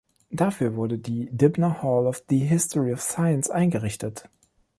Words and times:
Dafür 0.31 0.73
wurde 0.73 0.97
die 0.97 1.29
"Dibner 1.29 1.83
Hall 1.83 2.07
of 2.07 2.23
the 2.27 2.39
History 2.39 2.91
of 2.91 3.03
Science" 3.03 3.51
eingerichtet. 3.51 4.27